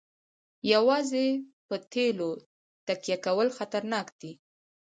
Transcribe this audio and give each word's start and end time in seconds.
یوازې 0.73 1.27
په 1.67 1.75
تیلو 1.91 2.31
تکیه 2.87 3.17
کول 3.25 3.47
خطرناک 3.57 4.07
دي. 4.19 4.31